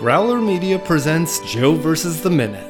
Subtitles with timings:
[0.00, 2.66] Growler Media presents Joe versus the Minute.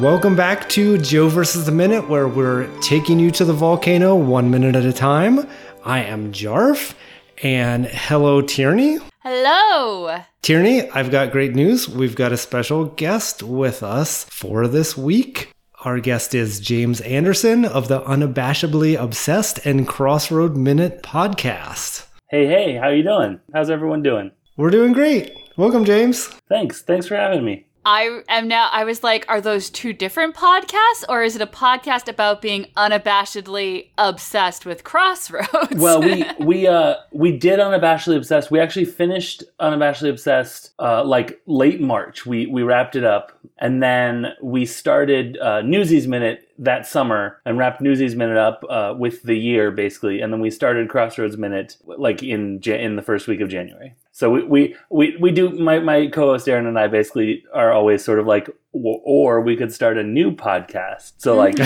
[0.00, 4.48] Welcome back to Joe versus the Minute, where we're taking you to the volcano one
[4.48, 5.44] minute at a time.
[5.84, 6.94] I am Jarf,
[7.42, 8.98] and hello, Tierney.
[9.24, 10.20] Hello.
[10.42, 11.88] Tierney, I've got great news.
[11.88, 15.50] We've got a special guest with us for this week.
[15.84, 22.06] Our guest is James Anderson of the Unabashedly Obsessed and Crossroad Minute podcast.
[22.30, 23.40] Hey, hey, how you doing?
[23.52, 24.30] How's everyone doing?
[24.56, 25.36] We're doing great.
[25.56, 26.26] Welcome, James.
[26.48, 26.80] Thanks.
[26.80, 27.66] Thanks for having me.
[27.86, 31.46] I am now, I was like, are those two different podcasts or is it a
[31.46, 35.74] podcast about being unabashedly obsessed with Crossroads?
[35.74, 38.50] Well, we we uh we did unabashedly obsessed.
[38.50, 42.24] We actually finished unabashedly obsessed uh like late March.
[42.24, 47.58] We we wrapped it up and then we started uh, Newsies Minute that summer and
[47.58, 51.76] wrapped Newsies Minute up uh, with the year basically, and then we started Crossroads Minute
[51.84, 53.94] like in in the first week of January.
[54.14, 58.04] So we we we, we do my my co-host Aaron and I basically are always
[58.04, 61.14] sort of like or we could start a new podcast.
[61.18, 61.58] So like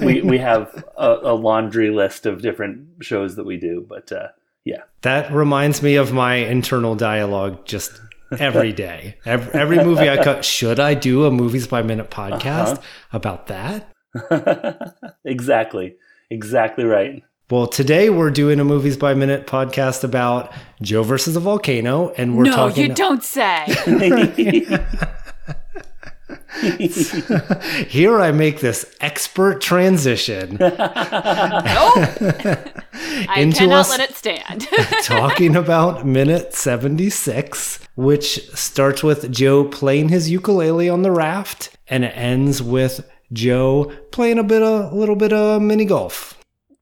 [0.00, 4.28] we we have a, a, laundry list of different shows that we do, but uh,
[4.64, 4.84] yeah.
[5.02, 8.00] That reminds me of my internal dialogue just
[8.38, 9.18] every day.
[9.26, 12.82] Every, every, movie I cut, should I do a movies by minute podcast uh-huh.
[13.12, 13.92] about that?
[15.24, 15.96] exactly.
[16.30, 17.22] Exactly right.
[17.48, 20.52] Well, today we're doing a movies by minute podcast about
[20.82, 22.82] Joe versus the volcano, and we're no, talking.
[22.82, 23.66] No, you don't say.
[27.86, 30.56] Here I make this expert transition.
[30.60, 30.72] nope.
[33.28, 34.66] I cannot let it stand.
[35.04, 42.04] talking about minute 76, which starts with Joe playing his ukulele on the raft, and
[42.04, 46.35] it ends with Joe playing a bit of, a little bit of mini golf.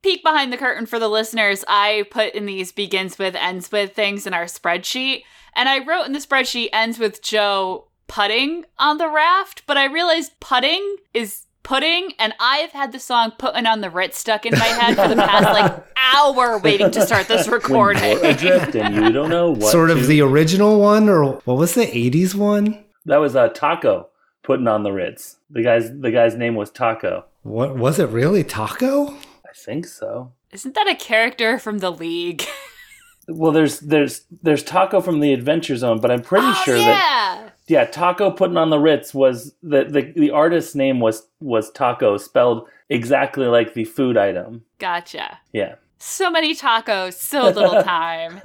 [0.04, 1.64] Peek behind the curtain for the listeners.
[1.66, 5.22] I put in these begins with, ends with things in our spreadsheet.
[5.56, 9.86] And I wrote in the spreadsheet ends with Joe putting on the raft, but I
[9.86, 14.52] realized putting is pudding, and I've had the song "Putting on the Ritz" stuck in
[14.58, 18.20] my head for the past like hour waiting to start this recording.
[18.20, 19.72] When adrift and you don't know what.
[19.72, 19.96] Sort to...
[19.96, 22.84] of the original one, or what was the '80s one?
[23.06, 24.10] That was a uh, Taco
[24.42, 25.38] putting on the Ritz.
[25.48, 27.24] The guy's the guy's name was Taco.
[27.40, 28.44] What was it really?
[28.44, 29.16] Taco?
[29.54, 30.32] I think so.
[30.50, 32.44] Isn't that a character from the League?
[33.28, 36.84] well, there's there's there's Taco from the Adventure Zone, but I'm pretty oh, sure yeah.
[36.84, 41.70] that yeah, Taco putting on the Ritz was the, the the artist's name was was
[41.70, 44.64] Taco spelled exactly like the food item.
[44.78, 45.38] Gotcha.
[45.52, 45.76] Yeah.
[45.98, 48.40] So many tacos, so little time.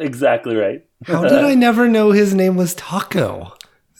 [0.00, 0.84] exactly right.
[1.06, 3.54] How did I never know his name was Taco?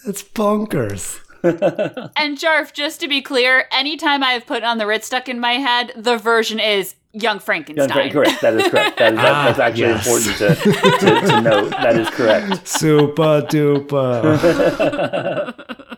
[0.05, 1.21] That's bonkers.
[1.43, 5.55] And Jarf, just to be clear, anytime I've put on the Ritz stuck in my
[5.55, 7.89] head, the version is Young Frankenstein.
[7.89, 8.41] Young Fra- correct.
[8.41, 8.99] That is correct.
[8.99, 10.07] That is, ah, that's actually yes.
[10.07, 11.71] important to, to, to, note.
[11.71, 12.69] That is correct.
[12.69, 14.25] Super duper.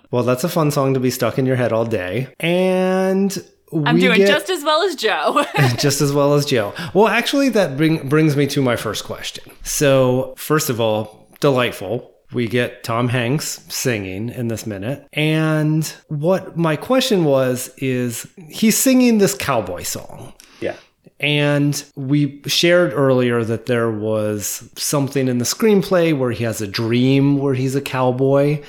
[0.11, 2.33] well, that's a fun song to be stuck in your head all day.
[2.41, 3.37] And
[3.73, 5.45] I'm doing get, just as well as Joe.
[5.77, 6.73] just as well as Joe.
[6.95, 9.45] Well, actually, that bring, brings me to my first question.
[9.63, 15.07] So, first of all, delightful we get Tom Hanks singing in this minute.
[15.13, 20.33] And what my question was is he's singing this cowboy song.
[20.61, 20.77] Yeah.
[21.21, 26.67] And we shared earlier that there was something in the screenplay where he has a
[26.67, 28.63] dream where he's a cowboy.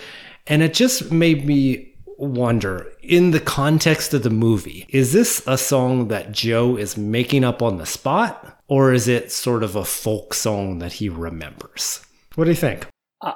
[0.45, 5.57] And it just made me wonder in the context of the movie, is this a
[5.57, 8.61] song that Joe is making up on the spot?
[8.67, 12.05] Or is it sort of a folk song that he remembers?
[12.35, 12.87] What do you think?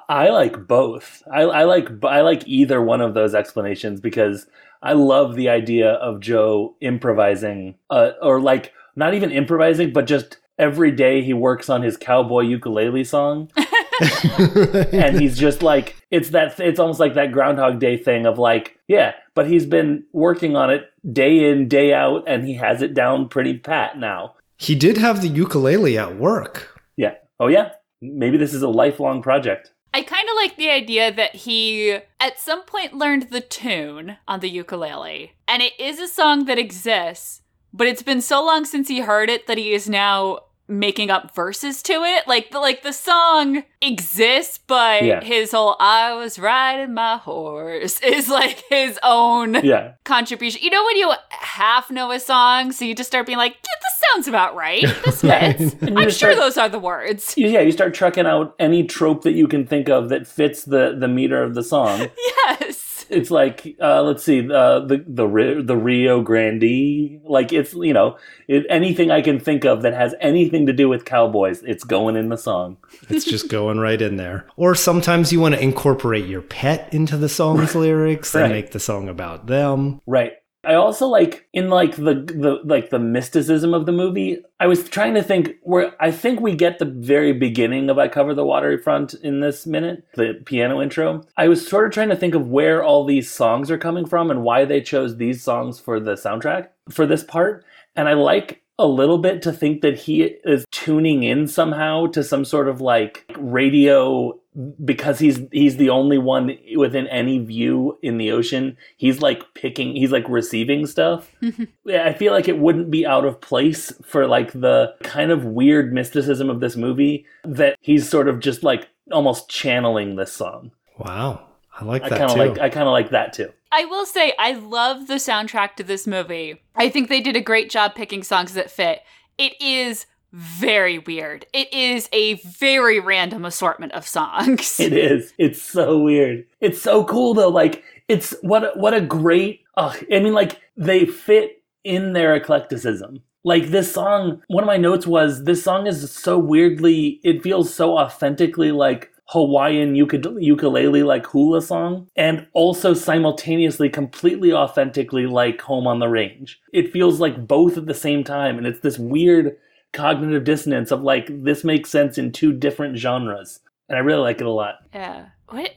[0.10, 1.24] I like both.
[1.32, 4.48] I, I, like I like either one of those explanations because
[4.82, 10.38] I love the idea of Joe improvising, uh, or like not even improvising, but just
[10.60, 13.50] every day he works on his cowboy ukulele song,
[14.92, 18.78] and he's just like it's that it's almost like that Groundhog Day thing of like
[18.88, 22.94] yeah, but he's been working on it day in day out, and he has it
[22.94, 24.36] down pretty pat now.
[24.58, 26.80] He did have the ukulele at work.
[26.98, 27.16] Yeah.
[27.40, 27.72] Oh yeah.
[28.02, 29.72] Maybe this is a lifelong project.
[29.94, 34.42] I kind of like the idea that he at some point learned the tune on
[34.42, 35.34] the ukulele.
[35.48, 37.42] And it is a song that exists,
[37.74, 41.34] but it's been so long since he heard it that he is now making up
[41.34, 42.28] verses to it.
[42.28, 45.24] Like the like the song exists, but yeah.
[45.24, 49.94] his whole "I was riding my horse" is like his own yeah.
[50.04, 50.62] contribution.
[50.62, 53.87] You know when you half know a song, so you just start being like, "This
[54.14, 54.84] sounds about right.
[55.06, 57.34] This fits." I'm sure start, those are the words.
[57.38, 60.96] Yeah, you start trucking out any trope that you can think of that fits the
[60.98, 62.10] the meter of the song.
[62.48, 63.06] yes.
[63.10, 67.22] it's like uh, let's see uh, the the the Rio Grande.
[67.24, 68.18] Like it's you know
[68.48, 72.16] it, anything I can think of that has anything to do with cowboys, it's going
[72.16, 72.78] in the song.
[73.10, 74.48] It's just going right in there.
[74.56, 78.80] Or sometimes you want to incorporate your pet into the song's lyrics and make the
[78.80, 80.02] song about them.
[80.06, 80.34] Right.
[80.68, 84.40] I also like in like the the like the mysticism of the movie.
[84.60, 88.10] I was trying to think where I think we get the very beginning of "I
[88.10, 91.26] Cover the Waterfront" in this minute, the piano intro.
[91.38, 94.30] I was sort of trying to think of where all these songs are coming from
[94.30, 97.64] and why they chose these songs for the soundtrack for this part.
[97.96, 102.24] And I like a little bit to think that he is tuning in somehow to
[102.24, 104.38] some sort of like radio
[104.84, 108.78] because he's he's the only one within any view in the ocean.
[108.98, 111.32] He's like picking, he's like receiving stuff.
[111.86, 115.46] Yeah, I feel like it wouldn't be out of place for like the kind of
[115.46, 120.72] weird mysticism of this movie that he's sort of just like almost channeling this song.
[120.98, 121.48] Wow.
[121.80, 122.44] I like I that kind of too.
[122.44, 123.54] like I kind of like that too.
[123.72, 126.62] I will say I love the soundtrack to this movie.
[126.76, 129.00] I think they did a great job picking songs that fit.
[129.38, 130.06] It is
[130.38, 131.48] very weird.
[131.52, 134.80] It is a very random assortment of songs.
[134.80, 135.34] It is.
[135.40, 136.46] It's so weird.
[136.62, 137.50] It's so cool though.
[137.50, 139.62] Like it's what a, what a great.
[139.76, 143.22] Oh, I mean, like they fit in their eclecticism.
[143.44, 144.44] Like this song.
[144.48, 147.20] One of my notes was this song is so weirdly.
[147.24, 154.54] It feels so authentically like Hawaiian ukule- ukulele like hula song, and also simultaneously completely
[154.54, 156.62] authentically like Home on the Range.
[156.74, 159.58] It feels like both at the same time, and it's this weird
[159.98, 163.60] cognitive dissonance of like this makes sense in two different genres
[163.90, 164.76] and I really like it a lot.
[164.94, 165.28] Yeah.
[165.50, 165.72] What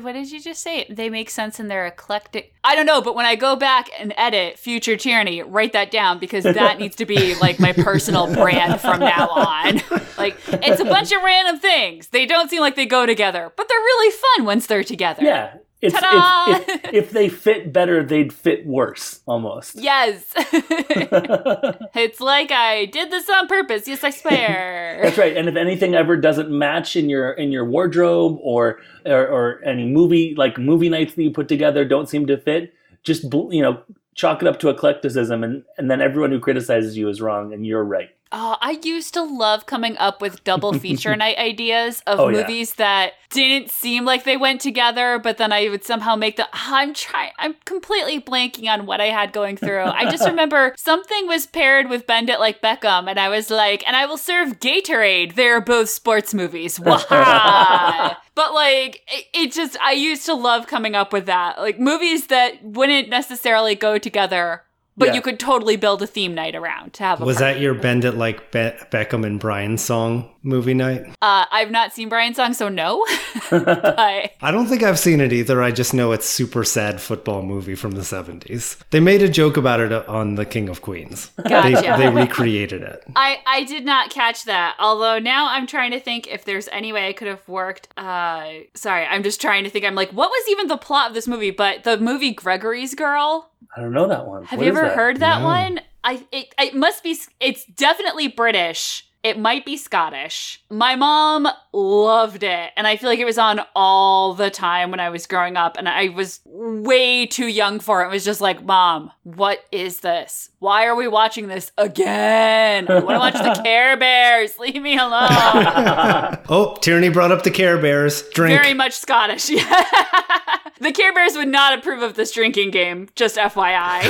[0.00, 0.86] what did you just say?
[0.88, 2.54] They make sense in their eclectic.
[2.64, 6.18] I don't know, but when I go back and edit Future Tyranny, write that down
[6.18, 9.82] because that needs to be like my personal brand from now on.
[10.16, 12.08] Like it's a bunch of random things.
[12.08, 15.22] They don't seem like they go together, but they're really fun once they're together.
[15.22, 19.76] Yeah, it's, it's if, if they fit better, they'd fit worse almost.
[19.76, 20.32] Yes.
[20.36, 23.88] it's like I did this on purpose.
[23.88, 25.00] Yes, I swear.
[25.02, 25.36] That's right.
[25.36, 29.86] And if anything ever doesn't match in your in your wardrobe or or, or any
[29.86, 33.82] movie like movie nights that you put together don't seem to fit, just you know
[34.14, 37.64] chalk it up to eclecticism, and and then everyone who criticizes you is wrong, and
[37.64, 38.10] you're right.
[38.32, 42.42] Oh, I used to love coming up with double feature night ideas of Oh, yeah.
[42.42, 46.46] movies that didn't seem like they went together, but then I would somehow make the.
[46.52, 47.32] I'm trying.
[47.38, 49.82] I'm completely blanking on what I had going through.
[49.82, 53.84] I just remember something was paired with Bend It Like Beckham, and I was like,
[53.86, 55.34] and I will serve Gatorade.
[55.34, 56.78] They're both sports movies.
[57.10, 58.16] Wah!
[58.36, 59.76] but like, it, it just.
[59.80, 64.62] I used to love coming up with that, like movies that wouldn't necessarily go together.
[65.00, 65.14] But Yeah.
[65.14, 67.54] you could totally build a theme night around to have a Was party.
[67.54, 71.06] that your Bend It Like Be- Beckham and Brian song movie night?
[71.20, 73.04] Uh, I've not seen Brian's song, so no.
[73.50, 73.98] but
[74.40, 75.62] I don't think I've seen it either.
[75.62, 78.76] I just know it's super sad football movie from the 70s.
[78.90, 81.30] They made a joke about it on The King of Queens.
[81.48, 81.80] Gotcha.
[81.96, 83.02] They, they recreated it.
[83.16, 84.76] I, I did not catch that.
[84.78, 87.88] Although now I'm trying to think if there's any way I could have worked.
[87.96, 89.84] Uh, sorry, I'm just trying to think.
[89.84, 91.50] I'm like, what was even the plot of this movie?
[91.50, 93.49] But the movie Gregory's Girl.
[93.76, 94.44] I don't know that one.
[94.44, 94.96] Have What you ever that?
[94.96, 95.46] heard that No.
[95.46, 95.80] one?
[96.02, 97.16] I it, it must be.
[97.40, 99.06] It's definitely British.
[99.22, 100.64] It might be Scottish.
[100.70, 104.98] My mom loved it, and I feel like it was on all the time when
[104.98, 108.06] I was growing up, and I was way too young for it.
[108.06, 110.48] It was just like, Mom, what is this?
[110.58, 112.86] Why are we watching this again?
[112.88, 114.58] I want to watch the Care Bears.
[114.58, 116.38] Leave me alone.
[116.48, 118.22] Oh, Tierney brought up the Care Bears.
[118.30, 118.58] Drink.
[118.60, 119.46] Very much Scottish.
[120.80, 123.08] the Care Bears would not approve of this drinking game.
[123.14, 124.02] Just FYI.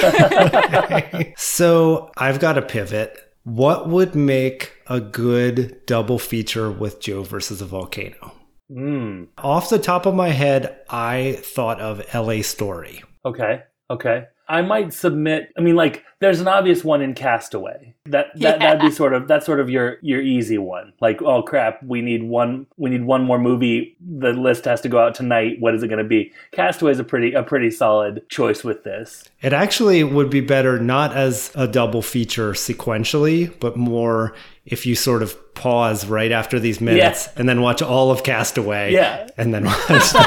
[1.38, 3.29] so I've got a pivot.
[3.44, 8.32] What would make a good double feature with Joe versus a volcano?
[8.70, 13.02] Mm, Off the top of my head, I thought of LA Story.
[13.24, 13.62] okay.
[13.90, 14.26] Okay.
[14.50, 15.52] I might submit.
[15.56, 17.94] I mean, like, there's an obvious one in Castaway.
[18.06, 20.92] That that that'd be sort of that's sort of your your easy one.
[21.00, 23.96] Like, oh crap, we need one we need one more movie.
[24.00, 25.60] The list has to go out tonight.
[25.60, 26.32] What is it going to be?
[26.50, 29.24] Castaway is a pretty a pretty solid choice with this.
[29.40, 34.34] It actually would be better not as a double feature sequentially, but more
[34.66, 38.92] if you sort of pause right after these minutes and then watch all of Castaway.
[38.92, 39.28] Yeah.
[39.36, 39.78] And then watch.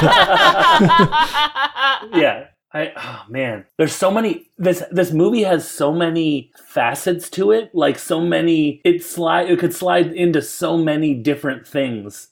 [2.14, 2.46] yeah.
[2.74, 4.46] I oh man, there's so many.
[4.58, 7.74] This this movie has so many facets to it.
[7.74, 9.48] Like so many, it slide.
[9.48, 12.28] It could slide into so many different things.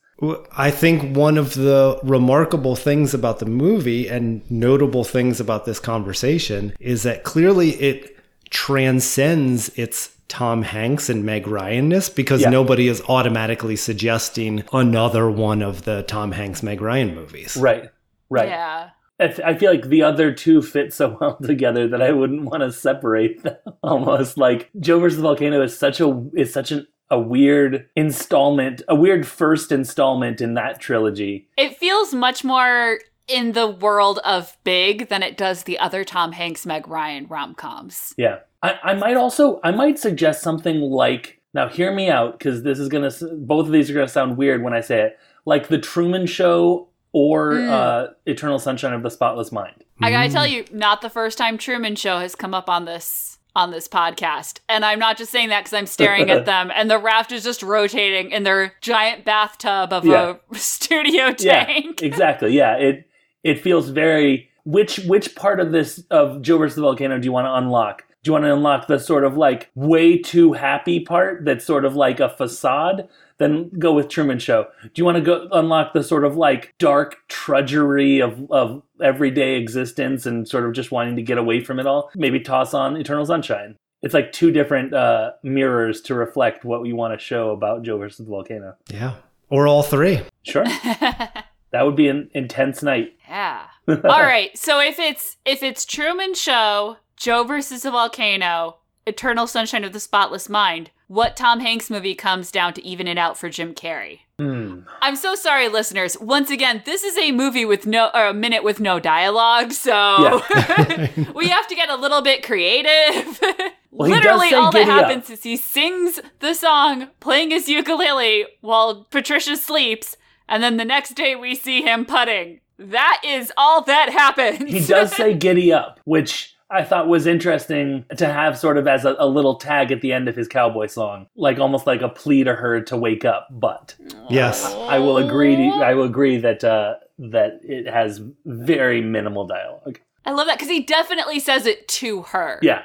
[0.57, 5.81] I think one of the remarkable things about the movie and notable things about this
[5.81, 8.17] conversation is that clearly it
[8.51, 12.51] transcends its Tom Hanks and Meg Ryanness because Yeah.
[12.51, 17.57] nobody is automatically suggesting another one of the Tom Hanks Meg Ryan movies.
[17.57, 17.91] Right.
[18.31, 18.49] Right.
[18.49, 18.91] yeah.
[19.23, 22.45] I, th- I feel like the other two fit so well together that I wouldn't
[22.45, 23.57] want to separate them.
[23.83, 28.81] Almost like Joe versus the Volcano is such a is such an a weird installment,
[28.89, 31.47] a weird first installment in that trilogy.
[31.59, 36.33] It feels much more in the world of Big than it does the other Tom
[36.33, 38.15] Hanks, Meg Ryan rom coms.
[38.17, 38.39] Yeah.
[38.63, 42.79] I, I might also I might suggest something like now hear me out because this
[42.79, 45.79] is gonna both of these are gonna sound weird when I say it like the
[45.79, 47.69] Truman Show or Mm.
[47.71, 49.85] uh, Eternal Sunshine of the Spotless Mind.
[50.03, 53.39] I gotta tell you, not the first time Truman Show has come up on this
[53.55, 56.91] on this podcast, and I'm not just saying that because I'm staring at them, and
[56.91, 60.37] the raft is just rotating in their giant bathtub of Yeah.
[60.51, 62.03] a studio Yeah, tank.
[62.03, 62.53] exactly.
[62.57, 63.07] Yeah, it
[63.45, 64.49] it feels very.
[64.65, 68.05] Which which part of this of Joe versus the Volcano do you want to unlock?
[68.23, 71.85] Do you want to unlock the sort of like way too happy part that's sort
[71.85, 73.09] of like a facade?
[73.39, 74.69] Then go with Truman Show.
[74.83, 79.57] Do you want to go unlock the sort of like dark trudgery of of everyday
[79.57, 82.11] existence and sort of just wanting to get away from it all?
[82.15, 83.77] Maybe toss on Eternal Sunshine.
[84.03, 87.99] It's like two different uh, mirrors to reflect what we want to show about Joe
[87.99, 88.77] versus the Volcano.
[88.89, 89.15] Yeah.
[89.49, 90.21] Or all three.
[90.45, 93.17] Sure, that would be an intense night.
[93.29, 93.67] yeah.
[93.89, 94.57] All right.
[94.57, 100.01] So if it's if it's Truman Show, Joe versus the volcano, Eternal Sunshine of the
[100.01, 104.21] Spotless Mind, what Tom Hanks movie comes down to even it out for Jim Carrey?
[104.39, 104.81] Hmm.
[105.03, 106.19] I'm so sorry, listeners.
[106.19, 110.43] Once again, this is a movie with no or a minute with no dialogue, so
[111.35, 113.41] we have to get a little bit creative.
[113.95, 115.01] Well, Literally, all that giddy up.
[115.05, 120.17] happens is he sings the song, playing his ukulele while Patricia sleeps,
[120.49, 122.61] and then the next day we see him putting.
[122.79, 124.73] That is all that happens.
[124.73, 129.05] He does say giddy up, which I thought was interesting to have sort of as
[129.05, 132.09] a, a little tag at the end of his cowboy song, like almost like a
[132.09, 133.49] plea to her to wake up.
[133.51, 133.95] But
[134.31, 134.65] Yes.
[134.65, 135.57] I will agree.
[135.57, 140.01] To, I will agree that uh, that it has very minimal dialogue.
[140.25, 142.59] I love that because he definitely says it to her.
[142.63, 142.83] Yeah,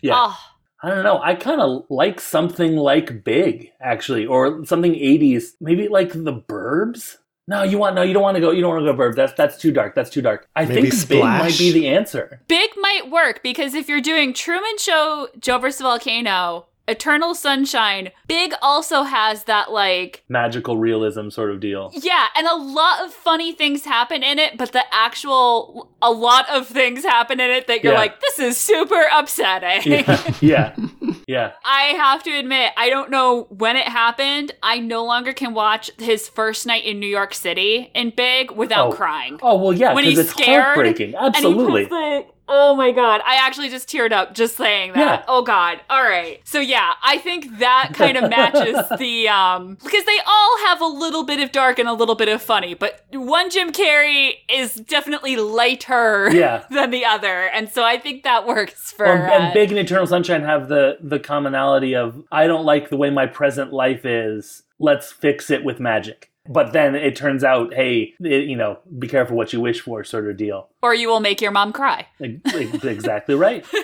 [0.00, 0.14] yeah.
[0.14, 0.38] Oh,
[0.82, 1.20] I don't know.
[1.20, 5.54] I kind of like something like Big, actually, or something '80s.
[5.60, 7.16] Maybe like The Burbs.
[7.48, 8.02] No, you want no.
[8.02, 8.50] You don't want to go.
[8.50, 9.14] You don't want to go Burbs.
[9.14, 9.94] That's that's too dark.
[9.94, 10.48] That's too dark.
[10.56, 12.40] I Maybe think Big might be the answer.
[12.48, 15.80] Big might work because if you're doing Truman Show, Joe vs.
[15.80, 21.90] Volcano, Eternal Sunshine, Big also has that like Magical realism sort of deal.
[21.94, 26.48] yeah, and a lot of funny things happen in it, but the actual a lot
[26.50, 27.98] of things happen in it that you're Yeah.
[27.98, 29.92] like, this is super upsetting.
[29.92, 30.76] Yeah, yeah,
[31.26, 31.52] yeah.
[31.64, 34.52] I have to admit, I don't know when it happened.
[34.62, 38.88] I no longer can watch his first night in New York City in Big without
[38.88, 38.92] Oh.
[38.92, 39.38] crying.
[39.42, 41.14] Oh well, yeah, When he's it's scared, heartbreaking.
[41.16, 41.88] Absolutely.
[42.48, 44.98] He puts like, oh my god, I actually just teared up just saying that.
[45.20, 45.24] Yeah.
[45.28, 45.80] Oh god.
[45.90, 46.40] All right.
[46.44, 50.86] So yeah, I think that kind of matches the um because they all have a
[50.86, 54.74] little bit of dark and a little bit of funny, but one Jim Carrey is
[54.74, 56.64] definitely lighter Yeah.
[56.70, 59.06] than the other, and so I think that works for.
[59.06, 62.88] Well, uh, and Big and Eternal Sunshine have the the commonality of I don't like
[62.90, 64.62] the way my present life is.
[64.78, 66.30] Let's fix it with magic.
[66.48, 70.04] But then it turns out, hey, it, you know, be careful what you wish for,
[70.04, 70.68] sort of deal.
[70.82, 72.06] or you will make your mom cry.
[72.20, 73.64] Ex- ex- exactly right.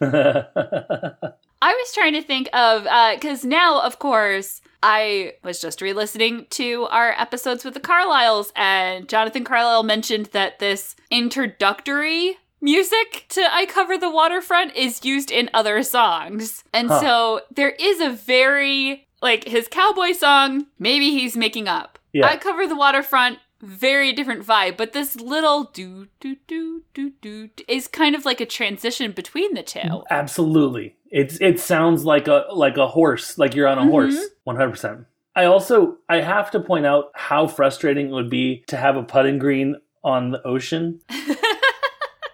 [0.02, 6.46] I was trying to think of uh, because now, of course, I was just re-listening
[6.50, 13.42] to our episodes with the Carlyles, and Jonathan Carlyle mentioned that this introductory music to
[13.52, 17.00] "I Cover the Waterfront" is used in other songs, and Huh.
[17.00, 20.66] so there is a very like his cowboy song.
[20.78, 21.98] Maybe he's making up.
[22.12, 22.26] Yeah.
[22.26, 23.38] I cover the waterfront.
[23.62, 28.40] Very different vibe, but this little do do do do do is kind of like
[28.40, 30.02] a transition between the two.
[30.08, 30.96] Absolutely.
[31.10, 33.90] It's it sounds like a like a horse, like you're on a Mhm.
[33.90, 34.18] horse.
[34.44, 35.00] One hundred percent.
[35.36, 39.02] I also I have to point out how frustrating it would be to have a
[39.02, 41.00] putting green on the ocean.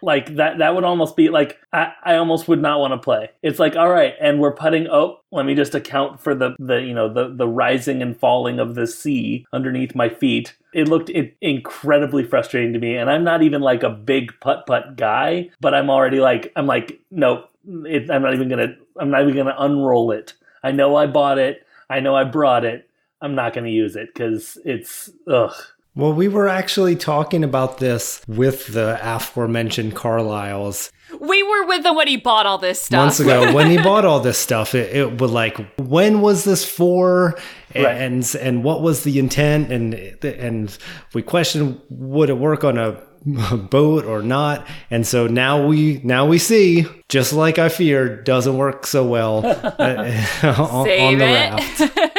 [0.03, 3.31] like that that would almost be like I, I almost would not want to play.
[3.43, 6.77] It's like, all right, and we're putting oh, let me just account for the the
[6.77, 10.55] you know the the rising and falling of the sea underneath my feet.
[10.73, 14.67] It looked it, incredibly frustrating to me, and I'm not even like a big putt
[14.67, 19.11] putt guy, but I'm already like I'm like nope, it, I'm not even gonna I'm
[19.11, 20.35] not even gonna unroll it.
[20.63, 21.67] I know I bought it.
[21.89, 22.89] I know I brought it.
[23.21, 25.55] I'm not gonna use it because it's ugh.
[25.97, 31.97] Well, we were actually talking about this with the aforementioned Carlyles We were with him
[31.97, 32.99] when he bought all this stuff.
[32.99, 34.75] months ago when he bought all this stuff.
[34.75, 37.39] It, it was like, when was this for?
[37.75, 37.97] Right.
[37.97, 39.73] And and what was the intent?
[39.73, 40.77] And and
[41.15, 43.01] we questioned would it work on a
[43.57, 44.67] boat or not?
[44.91, 49.45] And so now we now we see, just like I feared, doesn't work so well
[49.47, 49.73] uh,
[50.43, 51.91] on, on the it.
[51.91, 52.16] raft.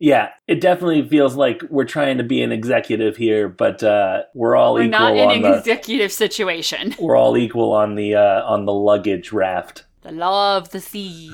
[0.00, 4.54] Yeah, it definitely feels like we're trying to be an executive here, but uh, we're
[4.54, 6.94] all We're equal not in on an the executive situation.
[7.00, 9.84] we're all equal on the uh, on the luggage raft.
[10.02, 11.30] The law of the sea.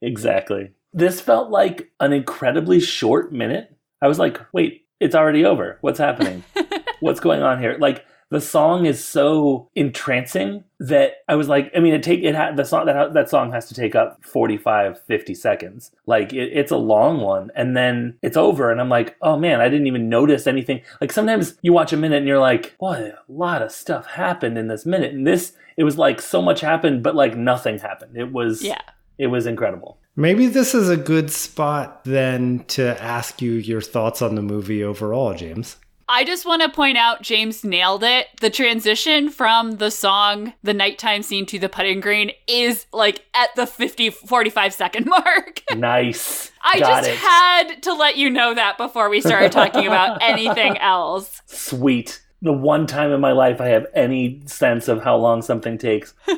[0.00, 0.70] exactly.
[0.92, 3.76] This felt like an incredibly short minute.
[4.00, 5.78] I was like, wait, it's already over.
[5.80, 6.44] What's happening?
[7.00, 7.76] What's going on here?
[7.80, 12.34] Like the song is so entrancing that I was like, I mean, it take it
[12.34, 15.90] had the song that that song has to take up 45 50 seconds.
[16.06, 19.60] Like it, it's a long one and then it's over and I'm like, "Oh man,
[19.60, 23.12] I didn't even notice anything." Like sometimes you watch a minute and you're like, "Boy,
[23.12, 26.60] a lot of stuff happened in this minute." And this it was like so much
[26.60, 28.16] happened but like nothing happened.
[28.16, 28.80] It was yeah.
[29.18, 29.98] it was incredible.
[30.14, 34.84] Maybe this is a good spot then to ask you your thoughts on the movie
[34.84, 35.76] overall, James.
[36.12, 38.26] I just want to point out James nailed it.
[38.40, 43.50] The transition from the song, the nighttime scene to the putting green is like at
[43.54, 45.62] the 50, 45 second mark.
[45.76, 46.50] Nice.
[46.64, 47.16] I Got just it.
[47.16, 51.42] had to let you know that before we started talking about anything else.
[51.46, 52.20] Sweet.
[52.42, 56.12] The one time in my life I have any sense of how long something takes.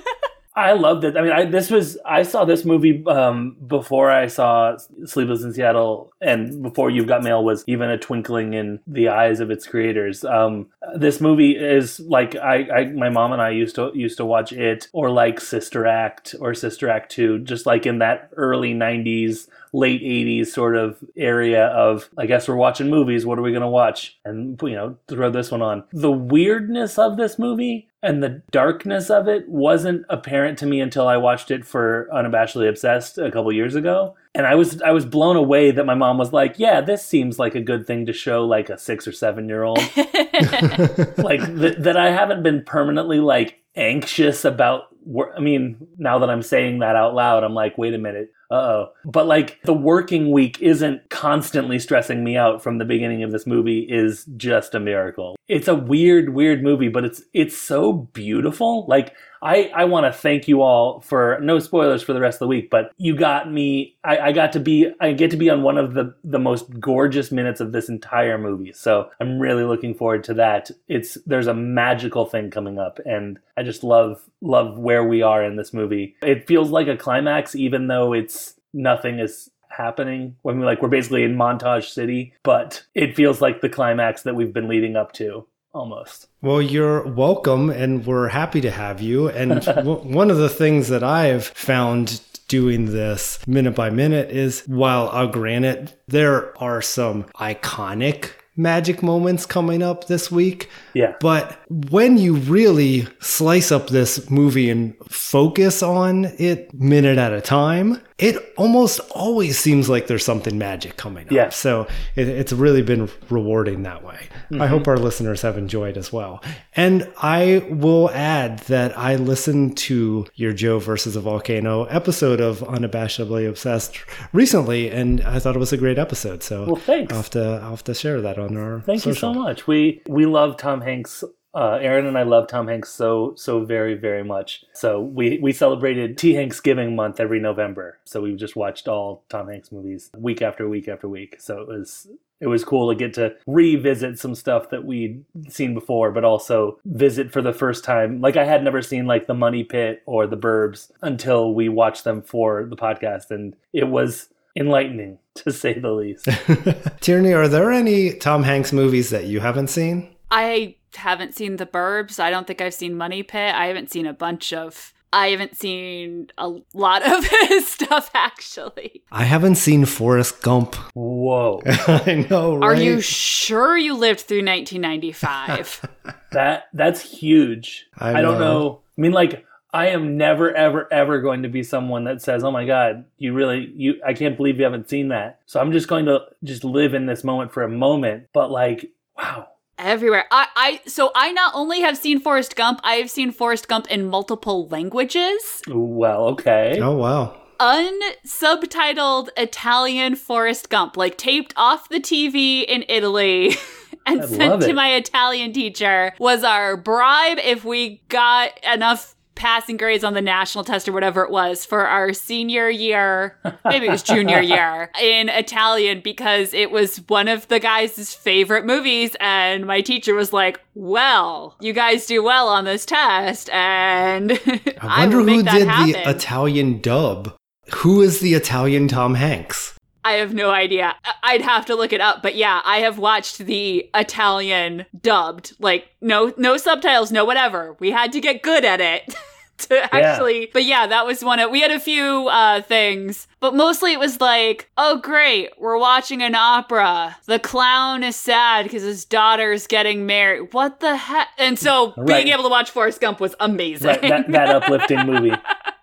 [0.55, 1.17] I loved it.
[1.17, 5.55] I mean, I, this was I saw this movie um, before I saw Sleepless in
[5.55, 9.67] Seattle, and before You've Got Mail was even a twinkling in the eyes of its
[9.67, 10.25] creators.
[10.25, 14.27] Um, this movie is like I, I, my mom and I used to used to
[14.27, 18.75] watch it, or like Sister Act or Sister Act Two, just like in that early
[18.75, 23.51] '90s late 80s sort of area of i guess we're watching movies what are we
[23.51, 24.19] going to watch?
[24.25, 25.85] And you know throw this one on.
[25.93, 31.09] The weirdness of this movie and the darkness of it wasn't apparent to me until
[31.09, 34.15] i watched it for unabashedly obsessed a couple years ago.
[34.35, 37.39] And i was i was blown away that my mom was like yeah this seems
[37.39, 39.79] like a good thing to show like a six or seven year old.
[41.19, 46.31] Like th- that i haven't been permanently like anxious about wor- i mean now that
[46.31, 50.31] i'm saying that out loud i'm like wait a minute uh-oh but like the working
[50.31, 54.81] week isn't constantly stressing me out from the beginning of this movie is just a
[54.81, 60.07] miracle it's a weird weird movie but it's it's so beautiful like I, I want
[60.07, 63.17] to thank you all for no spoilers for the rest of the week, but you
[63.17, 63.97] got me.
[64.05, 66.79] I, I got to be I get to be on one of the the most
[66.79, 68.73] gorgeous minutes of this entire movie.
[68.73, 70.71] So I'm really looking forward to that.
[70.87, 75.45] It's there's a magical thing coming up, and I just love love where we are
[75.45, 76.15] in this movie.
[76.23, 78.42] It feels like a climax, even though it's
[78.73, 83.63] nothing is happening when we like we're basically in montage city but it feels like
[83.63, 88.61] the climax that we've been leading up to almost Well, you're welcome, and we're happy
[88.61, 89.29] to have you.
[89.31, 94.65] And w- one of the things that I've found doing this minute by minute is
[94.67, 100.69] while I'll grant it, there are some iconic magic moments coming up this week.
[100.93, 101.59] yeah But
[101.91, 108.03] when you really slice up this movie and focus on it minute at a time,
[108.19, 111.33] it almost always seems like there's something magic coming up.
[111.33, 111.49] Yeah.
[111.49, 114.29] So it, it's really been rewarding that way.
[114.61, 114.91] I hope mm-hmm.
[114.91, 116.43] our listeners have enjoyed as well.
[116.77, 122.61] And I will add that I listened to your Joe versus a volcano episode of
[122.61, 123.99] Unabashedly Obsessed
[124.33, 126.43] recently, and I thought it was a great episode.
[126.43, 127.13] So Well, thanks.
[127.13, 129.67] I'll have to, I'll have to share that on our Thank you so much.
[129.67, 131.25] We we love Tom Hanks.
[131.55, 134.65] Uh, Aaron and I love Tom Hanks so so very very much.
[134.73, 137.99] So we we celebrated T Hanksgiving month every November.
[138.05, 141.37] So we just watched all Tom Hanks movies week after week after week.
[141.39, 142.09] So it was
[142.43, 146.81] it was cool to get to revisit some stuff that we'd seen before, but also
[146.85, 148.21] visit for the first time.
[148.21, 152.03] Like I had never seen like The Money Pit or The Burbs until we watched
[152.03, 156.27] them for the podcast, and it was enlightening to say the least.
[157.01, 160.12] Tierney, are there any Tom Hanks movies that you haven't seen?
[160.35, 162.19] I haven't seen The Burbs.
[162.19, 163.55] I don't think I've seen Money Pit.
[163.55, 164.95] I haven't seen a bunch of.
[165.13, 169.03] I haven't seen a lot of his stuff actually.
[169.13, 170.75] I haven't seen Forrest Gump.
[170.95, 171.61] Whoa.
[171.67, 172.65] I know, right?
[172.65, 175.89] Are you sure you lived through 1995?
[176.33, 177.89] That that's huge.
[177.99, 178.59] I I, don't know.
[178.59, 178.81] know.
[178.97, 182.51] I mean, like, I am never, ever, ever going to be someone that says, "Oh
[182.51, 185.89] my God, you really, you, I can't believe you haven't seen that." So I'm just
[185.89, 188.29] going to just live in this moment for a moment.
[188.33, 190.25] But like, wow, Everywhere.
[190.31, 193.91] I, I so I not only have seen Forrest Gump, I have seen Forrest Gump
[193.91, 195.63] in multiple languages.
[195.69, 197.35] well, okay, Oh, wow.
[197.61, 203.55] unsubtitled Italian Forrest Gump, like taped off the TV in Italy
[204.07, 204.75] and I sent to it.
[204.75, 210.65] my Italian teacher, was our bribe if we got enough passing grades on the national
[210.65, 215.29] test or whatever it was for our senior year, maybe it was junior year in
[215.29, 219.17] Italian because it was one of the guys' favorite movies.
[219.21, 223.49] And my teacher was like, Well, you guys do well on this test.
[223.51, 225.93] And I I wonder make who did happen.
[225.93, 227.35] the Italian dub.
[227.77, 229.79] Who is the Italian Tom Hanks?
[230.05, 230.95] I have no idea.
[231.23, 235.89] I'd have to look it up, but yeah, I have watched the Italian dubbed, like
[236.01, 237.77] no no subtitles, no whatever.
[237.79, 239.15] We had to get good at it.
[239.69, 243.55] to actually but yeah that was one of we had a few uh things but
[243.55, 248.83] mostly it was like oh great we're watching an opera the clown is sad because
[248.83, 252.25] his daughter's getting married what the heck and so Right.
[252.25, 255.33] being able to watch forrest gump was amazing Right, that, that uplifting movie.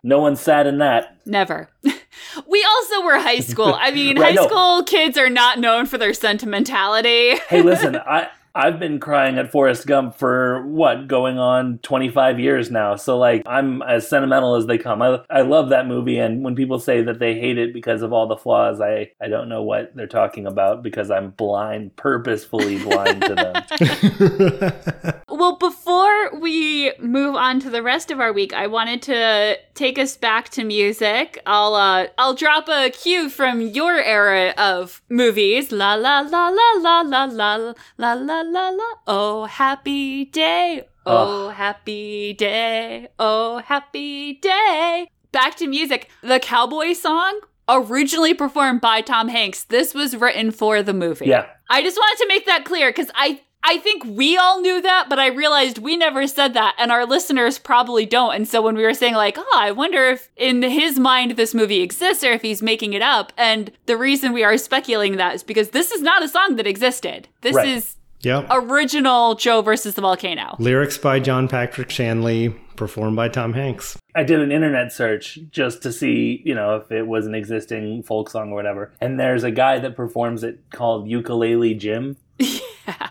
[0.02, 1.18] No one's sad in that.
[1.26, 1.70] Never.
[1.84, 3.76] we also were high school.
[3.78, 4.48] I mean, Right, high no.
[4.48, 7.36] school kids are not known for their sentimentality.
[7.50, 12.72] Hey, listen, I I've been crying at Forrest Gump for what going on 25 years
[12.72, 12.96] now.
[12.96, 15.02] So like I'm as sentimental as they come.
[15.02, 18.14] I I love that movie and when people say that they hate it because of
[18.14, 22.80] all the flaws, I I don't know what they're talking about because I'm blind, purposefully
[22.80, 25.14] blind to them.
[25.40, 29.98] Well, before we move on to the rest of our week, I wanted to take
[29.98, 31.42] us back to music.
[31.46, 35.72] I'll uh, I'll drop a cue from your era of movies.
[35.72, 38.84] La la la la la la la la la la la.
[39.08, 40.84] Oh, happy day.
[41.06, 43.08] Oh, happy day.
[43.18, 45.08] Oh, happy day.
[45.32, 46.10] Back to music.
[46.22, 49.64] The cowboy song originally performed by Tom Hanks.
[49.66, 51.28] This was written for the movie.
[51.28, 51.46] Yeah.
[51.70, 55.08] I just wanted to make that clear because I I think we all knew that,
[55.10, 58.34] but I realized we never said that, and our listeners probably don't.
[58.34, 61.54] And so when we were saying like, "Oh, I wonder if in his mind this
[61.54, 65.36] movie exists or if he's making it up," and the reason we are speculating that
[65.36, 67.28] is because this is not a song that existed.
[67.42, 67.68] This Right.
[67.68, 68.48] is yep.
[68.50, 70.56] original Joe versus the volcano.
[70.60, 73.98] Lyrics by John Patrick Shanley, performed by Tom Hanks.
[74.16, 78.04] I did an internet search just to see, you know, if it was an existing
[78.04, 78.94] folk song or whatever.
[79.00, 82.18] And there's a guy that performs it called Ukulele Jim.
[82.88, 83.10] Yeah.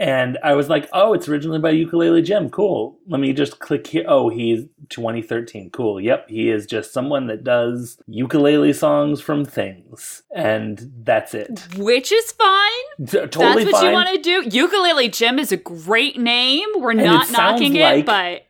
[0.00, 2.50] And I was like, oh, it's originally by Ukulele Jim.
[2.50, 2.96] Cool.
[3.08, 4.04] Let me just click here.
[4.06, 5.70] Oh, he's 2013.
[5.70, 6.00] Cool.
[6.00, 6.28] Yep.
[6.28, 10.22] He is just someone that does ukulele songs from things.
[10.34, 11.66] And that's it.
[11.76, 13.06] Which is fine.
[13.06, 13.86] T- totally That's what fine.
[13.86, 14.48] you want to do.
[14.56, 16.66] Ukulele Jim is a great name.
[16.76, 18.42] We're it not sounds knocking like- it, but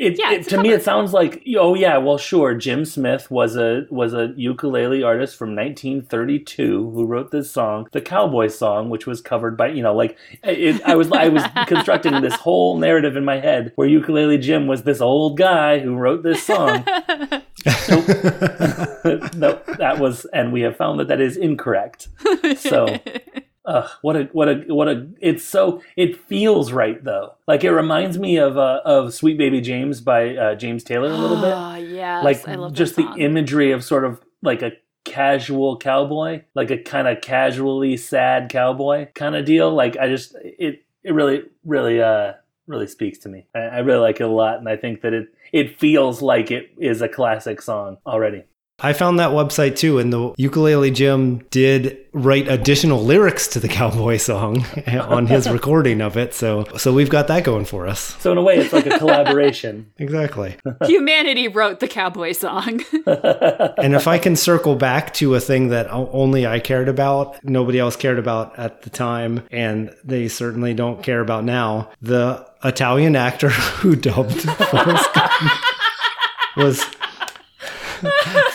[0.00, 2.54] It, Yeah, it- to me, it sounds like oh yeah, well sure.
[2.54, 8.00] Jim Smith was a was a ukulele artist from 1932 who wrote this song, the
[8.00, 12.22] Cowboy Song, which was covered by you know like it, I was I was constructing
[12.22, 16.22] this whole narrative in my head where ukulele Jim was this old guy who wrote
[16.22, 16.82] this song.
[17.66, 22.08] no, that was, and we have found that that is incorrect.
[22.56, 22.98] So.
[23.70, 27.34] Uh, what a what a what a it's so it feels right though.
[27.46, 31.16] Like it reminds me of uh, of Sweet Baby James by uh, James Taylor a
[31.16, 31.54] little bit.
[31.54, 32.24] Oh, yes.
[32.24, 34.72] like I love just the imagery of sort of like a
[35.04, 39.72] casual cowboy like a kind of casually sad cowboy kind of deal.
[39.72, 42.32] Like I just it it really really uh
[42.66, 43.46] really speaks to me.
[43.54, 46.50] I, I really like it a lot and I think that it it feels like
[46.50, 48.42] it is a classic song already
[48.82, 53.68] I found that website too, and the ukulele Jim did write additional lyrics to the
[53.68, 56.34] cowboy song on his recording of it.
[56.34, 58.16] So, so we've got that going for us.
[58.20, 60.56] so in a way it's like a collaboration Exactly.
[60.86, 62.80] Humanity wrote the cowboy song.
[63.06, 67.78] and if I can circle back to a thing that only I cared about, nobody
[67.78, 73.14] else cared about at the time, and they certainly don't care about now, the Italian
[73.14, 75.52] actor who dubbed Forrest Gump
[76.56, 76.84] was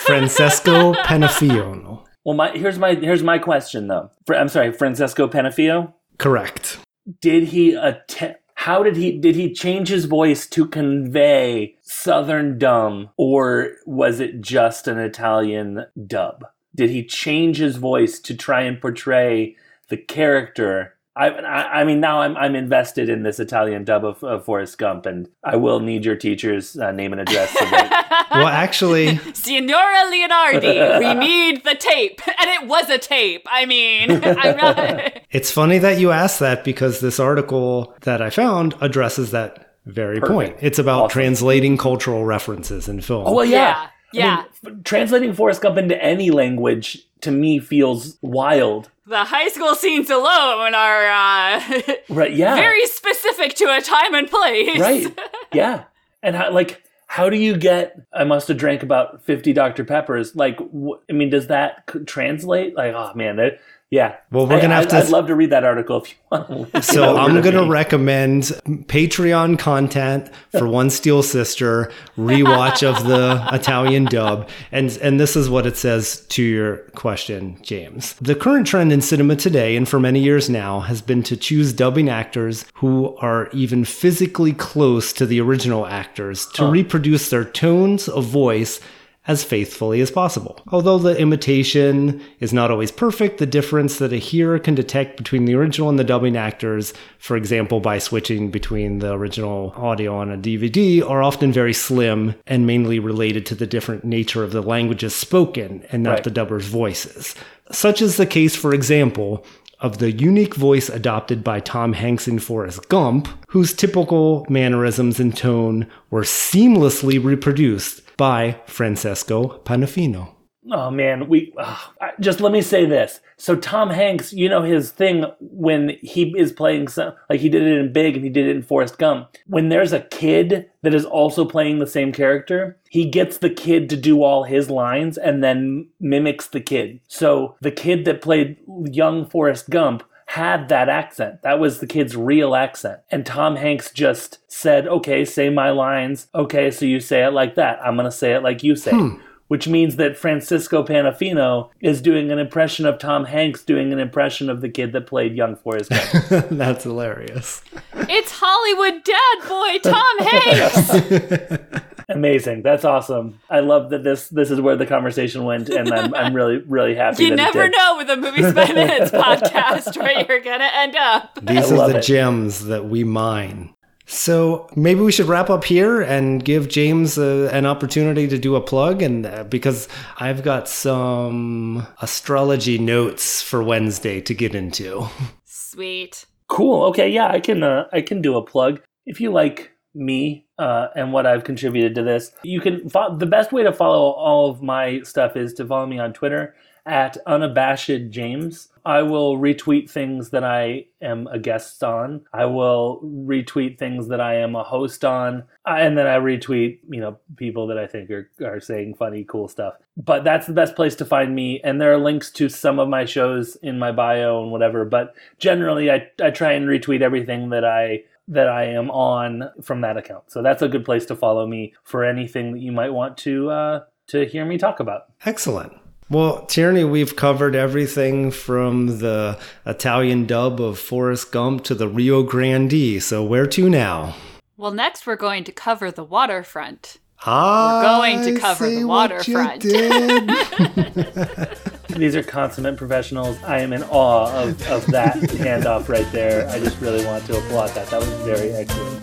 [0.06, 2.04] Francesco Penafiano.
[2.24, 6.78] well my here's my here's my question though I'm sorry Francesco Penafio Correct.
[7.20, 13.10] did he attempt how did he did he change his voice to convey southern dumb
[13.16, 18.80] or was it just an italian dub did he change his voice to try and
[18.80, 19.56] portray
[19.88, 24.22] the character I, I, I mean, now I'm, I'm invested in this Italian dub of,
[24.22, 27.54] of Forrest Gump, and I will need your teacher's uh, name and address.
[27.54, 28.04] To.
[28.30, 32.20] Well, actually, Signora Leonardi, we need the tape.
[32.26, 33.46] And it was a tape.
[33.50, 35.20] I mean, I'm not.
[35.30, 40.20] it's funny that you asked that because this article that I found addresses that very
[40.20, 40.56] point.
[40.60, 41.12] It's about Awesome.
[41.20, 43.24] translating cultural references in film.
[43.26, 43.88] oh, well, yeah.
[44.12, 44.44] Yeah.
[44.64, 48.90] I mean, translating Forrest Gump into any language to me feels wild.
[49.06, 52.32] The high school scenes alone are uh, Right?
[52.32, 52.54] Yeah.
[52.56, 54.78] very specific to a time and place.
[54.80, 55.18] right
[55.52, 55.84] yeah
[56.22, 60.34] and how like how do you get i must have drank about 50 dr peppers
[60.36, 62.76] like wh- i mean does that translate?
[62.76, 63.60] Like oh man that
[63.96, 64.16] yeah.
[64.30, 66.72] Well, we're I- gonna have to- I'd love to read that article if you want
[66.74, 68.42] to So I'm going to recommend
[68.88, 75.48] Patreon content for One Steel Sister, rewatch of the Italian dub, and and this is
[75.48, 78.14] what it says to your question, James.
[78.20, 81.72] The current trend in cinema today and for many years now has been to choose
[81.72, 88.08] dubbing actors who are even physically close to the original actors to reproduce their tones
[88.08, 88.80] of voice
[89.28, 90.60] as faithfully as possible.
[90.68, 95.44] Although the imitation is not always perfect, the difference that a hearer can detect between
[95.44, 100.30] the original and the dubbing actors, for example, by switching between the original audio on
[100.30, 104.62] a DVD, are often very slim and mainly related to the different nature of the
[104.62, 106.24] languages spoken and not Right.
[106.24, 107.34] the dubbers' voices.
[107.72, 109.44] Such is the case, for example,
[109.80, 115.36] of the unique voice adopted by Tom Hanks in Forrest Gump, whose typical mannerisms and
[115.36, 120.32] tone were seamlessly reproduced by Francesco Pannofino.
[120.72, 121.78] Oh man, we ugh.
[122.00, 123.20] I- just let me say this.
[123.36, 127.62] So Tom Hanks, you know his thing when he is playing some like he did
[127.62, 129.28] it in Big and he did it in Forrest Gump.
[129.46, 133.88] When there's a kid that is also playing the same character, he gets the kid
[133.90, 137.00] to do all his lines and then mimics the kid.
[137.06, 138.56] So the kid that played
[138.90, 141.42] young Forrest Gump had that accent.
[141.42, 143.00] That was the kid's real accent.
[143.10, 146.26] And Tom Hanks just said, "Okay, say my lines.
[146.34, 147.78] Okay, so you say it like that.
[147.84, 149.14] I'm going to say it like you say." it." Hmm.
[149.48, 154.50] which means that Francisco Pannofino is doing an impression of Tom Hanks doing an impression
[154.50, 156.48] of the kid that played young Forrest Gump.
[156.50, 157.62] That's hilarious.
[157.94, 161.86] It's Hollywood dad boy Tom Hanks.
[162.08, 162.62] Amazing.
[162.62, 163.40] That's awesome.
[163.50, 166.94] I love that this this is where the conversation went and I'm, I'm really really
[166.94, 167.78] happy you that never it did.
[167.78, 171.38] know with a Movies by Minutes podcast where you're gonna end up.
[171.42, 172.04] These I are the it.
[172.04, 173.74] gems that we mine.
[174.08, 178.54] So maybe we should wrap up here and give James uh, an opportunity to do
[178.54, 179.88] a plug, and uh, because
[180.18, 185.08] I've got some astrology notes for Wednesday to get into.
[185.44, 186.24] Sweet.
[186.48, 186.84] Cool.
[186.84, 188.80] Okay, yeah, I can uh, I can do a plug.
[189.06, 193.26] If you like me uh, and what I've contributed to this, you can fo- the
[193.26, 196.54] best way to follow all of my stuff is to follow me on Twitter
[196.86, 198.68] at unabashed James.
[198.84, 202.24] I will retweet things that I am a guest on.
[202.32, 207.00] I will retweet things that I am a host on, and then I retweet you
[207.00, 209.74] know people that I think are are saying funny, cool stuff.
[209.96, 212.88] But that's the best place to find me, and there are links to some of
[212.88, 214.84] my shows in my bio and whatever.
[214.84, 219.80] But generally, I I try and retweet everything that I that I am on from
[219.82, 220.30] that account.
[220.30, 223.50] So that's a good place to follow me for anything that you might want to
[223.50, 225.04] uh, to hear me talk about.
[225.24, 225.72] Excellent.
[226.08, 232.22] Well, Tierney, we've covered everything from the Italian dub of Forrest Gump to the Rio
[232.22, 233.02] Grande.
[233.02, 234.14] So where to now?
[234.56, 236.98] Well, next we're going to cover the waterfront.
[237.24, 239.64] I we're going to cover the see what you waterfront.
[241.88, 241.98] did.
[241.98, 243.42] These are consummate professionals.
[243.44, 246.48] I am in awe of, of that handoff right there.
[246.48, 247.88] I just really want to applaud that.
[247.88, 249.02] That was very excellent.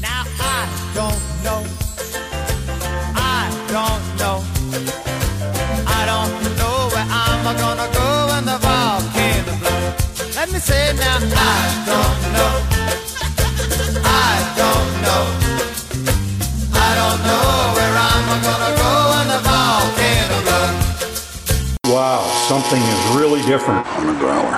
[0.00, 1.66] Now I don't know.
[3.16, 4.42] I don't know.
[5.86, 10.36] I don't know where I'm gonna go when the volcano blows.
[10.36, 11.18] Let me say now.
[11.20, 12.73] I don't know.
[21.94, 23.86] Wow, something is really different.
[23.86, 24.54] on the growler.